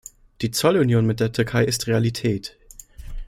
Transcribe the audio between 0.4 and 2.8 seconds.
Die Zollunion mit der Türkei ist Realität.